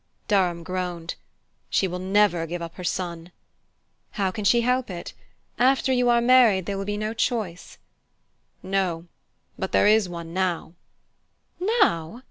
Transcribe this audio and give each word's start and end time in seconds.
Durham 0.27 0.63
groaned. 0.63 1.13
"She 1.69 1.87
will 1.87 1.99
never 1.99 2.47
give 2.47 2.59
up 2.59 2.73
her 2.73 2.83
son!" 2.83 3.31
"How 4.13 4.31
can 4.31 4.43
she 4.45 4.61
help 4.61 4.89
it? 4.89 5.13
After 5.59 5.93
you 5.93 6.09
are 6.09 6.21
married 6.21 6.65
there 6.65 6.75
will 6.75 6.85
be 6.85 6.97
no 6.97 7.13
choice." 7.13 7.77
"No 8.63 9.05
but 9.59 9.73
there 9.73 9.85
is 9.85 10.09
one 10.09 10.33
now." 10.33 10.73
"_Now? 11.61 12.19